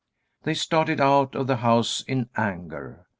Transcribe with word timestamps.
They 0.41 0.55
started 0.55 0.99
out 0.99 1.35
of 1.35 1.45
the 1.45 1.57
house 1.57 2.01
in 2.01 2.29
anger. 2.35 3.05